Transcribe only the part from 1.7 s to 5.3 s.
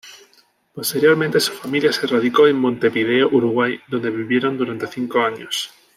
se radicó en Montevideo, Uruguay, donde vivieron durante cinco